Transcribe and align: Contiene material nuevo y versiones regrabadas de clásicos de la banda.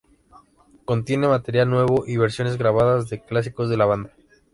Contiene 0.83 1.27
material 1.27 1.69
nuevo 1.69 2.05
y 2.07 2.17
versiones 2.17 2.53
regrabadas 2.53 3.07
de 3.07 3.21
clásicos 3.21 3.69
de 3.69 3.77
la 3.77 3.85
banda. 3.85 4.09